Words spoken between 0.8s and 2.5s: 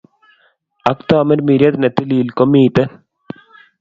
Ak Tamirmiriet ne Tilil ko